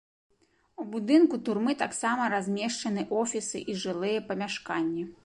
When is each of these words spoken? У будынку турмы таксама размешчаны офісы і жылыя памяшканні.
У 0.83 0.85
будынку 0.93 1.39
турмы 1.49 1.75
таксама 1.83 2.29
размешчаны 2.35 3.05
офісы 3.25 3.63
і 3.75 3.77
жылыя 3.85 4.25
памяшканні. 4.31 5.03